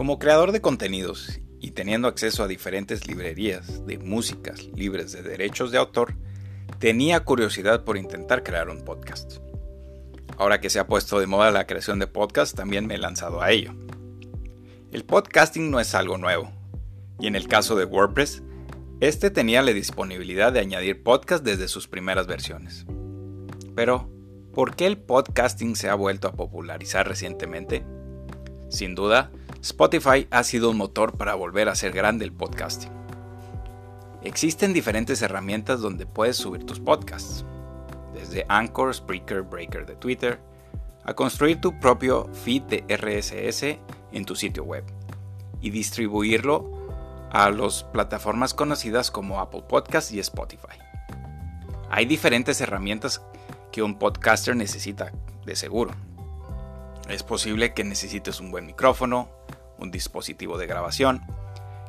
[0.00, 5.72] Como creador de contenidos y teniendo acceso a diferentes librerías de músicas libres de derechos
[5.72, 6.14] de autor,
[6.78, 9.40] tenía curiosidad por intentar crear un podcast.
[10.38, 13.42] Ahora que se ha puesto de moda la creación de podcasts, también me he lanzado
[13.42, 13.74] a ello.
[14.90, 16.50] El podcasting no es algo nuevo,
[17.18, 18.42] y en el caso de WordPress,
[19.00, 22.86] este tenía la disponibilidad de añadir podcasts desde sus primeras versiones.
[23.74, 24.08] Pero,
[24.54, 27.84] ¿por qué el podcasting se ha vuelto a popularizar recientemente?
[28.70, 29.30] Sin duda,
[29.62, 32.90] Spotify ha sido un motor para volver a ser grande el podcasting.
[34.22, 37.44] Existen diferentes herramientas donde puedes subir tus podcasts,
[38.14, 40.40] desde Anchor, Spreaker, Breaker de Twitter,
[41.04, 43.78] a construir tu propio feed de RSS
[44.12, 44.84] en tu sitio web
[45.60, 46.70] y distribuirlo
[47.30, 50.78] a las plataformas conocidas como Apple Podcasts y Spotify.
[51.90, 53.22] Hay diferentes herramientas
[53.72, 55.12] que un podcaster necesita,
[55.44, 55.92] de seguro.
[57.10, 59.28] Es posible que necesites un buen micrófono,
[59.78, 61.22] un dispositivo de grabación,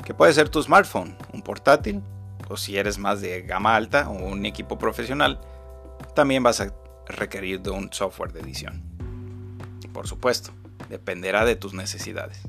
[0.03, 2.02] que puede ser tu smartphone, un portátil,
[2.50, 5.39] o si eres más de gama alta o un equipo profesional,
[6.16, 6.73] también vas a
[7.05, 8.81] requerir de un software de edición.
[9.94, 10.52] Por supuesto,
[10.89, 12.39] dependerá de tus necesidades.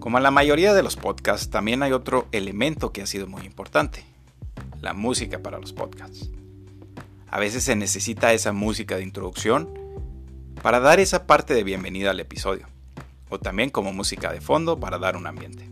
[0.00, 3.42] Como en la mayoría de los podcasts, también hay otro elemento que ha sido muy
[3.42, 4.04] importante,
[4.80, 6.28] la música para los podcasts.
[7.28, 9.87] A veces se necesita esa música de introducción
[10.62, 12.66] para dar esa parte de bienvenida al episodio,
[13.28, 15.70] o también como música de fondo para dar un ambiente.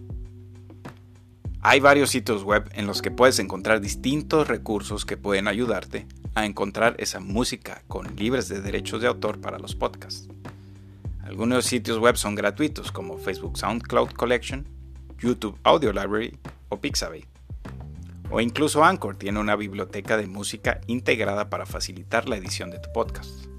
[1.61, 6.47] Hay varios sitios web en los que puedes encontrar distintos recursos que pueden ayudarte a
[6.47, 10.29] encontrar esa música con libres de derechos de autor para los podcasts.
[11.25, 14.69] Algunos sitios web son gratuitos como Facebook SoundCloud Collection,
[15.19, 17.25] YouTube Audio Library o Pixabay.
[18.31, 22.93] O incluso Anchor tiene una biblioteca de música integrada para facilitar la edición de tu
[22.93, 23.56] podcast.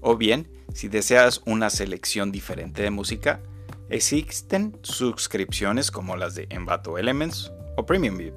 [0.00, 3.40] O bien, si deseas una selección diferente de música,
[3.88, 8.34] existen suscripciones como las de Envato Elements o Premium View,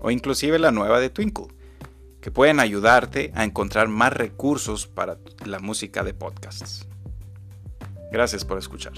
[0.00, 1.48] o inclusive la nueva de Twinkle,
[2.20, 6.86] que pueden ayudarte a encontrar más recursos para la música de podcasts.
[8.12, 8.92] Gracias por escuchar.